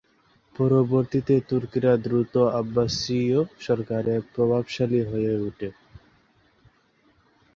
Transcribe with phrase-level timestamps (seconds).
[0.55, 5.69] পরবর্তীতে তুর্কিরা দ্রুত আব্বাসীয় সরকারে প্রভাবশালী হয়ে উঠে।